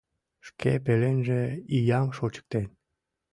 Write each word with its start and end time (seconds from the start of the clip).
Шке 0.47 0.71
пеленже 0.85 1.41
иям 1.77 2.07
шочыктен. 2.17 2.65